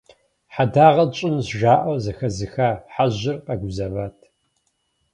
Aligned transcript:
«Хьэдагъэ 0.53 1.05
тщӏынущ» 1.09 1.49
жаӏэу 1.59 1.97
зыхэзыха 2.03 2.69
хьэжьыр 2.93 3.37
къэгузэват. 3.45 4.17